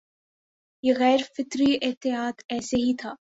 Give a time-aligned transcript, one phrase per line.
[0.83, 3.13] یہ غیر فطری اتحاد ایسے ہی تھا